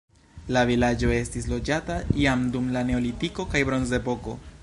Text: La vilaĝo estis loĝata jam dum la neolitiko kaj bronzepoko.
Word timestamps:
La 0.55 0.61
vilaĝo 0.69 1.11
estis 1.17 1.45
loĝata 1.51 1.99
jam 2.23 2.47
dum 2.57 2.73
la 2.77 2.85
neolitiko 2.89 3.49
kaj 3.55 3.65
bronzepoko. 3.71 4.39